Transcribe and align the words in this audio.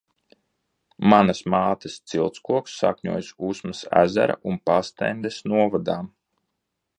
Manas 1.11 1.41
mātes 1.55 1.97
ciltskoks 2.13 2.77
sakņojas 2.85 3.29
Usmas 3.49 3.83
ezera 4.01 4.39
un 4.53 4.59
Pastendes 4.71 5.39
novadā. 5.55 6.01